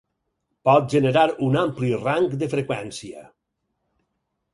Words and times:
Pot 0.69 0.85
generar 0.93 1.25
un 1.47 1.57
ampli 1.63 1.91
rang 2.05 2.25
de 2.45 2.47
freqüència. 2.55 3.21